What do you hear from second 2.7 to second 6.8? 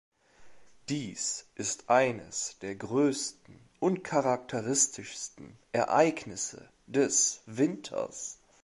größten und charakteristischsten Ereignisse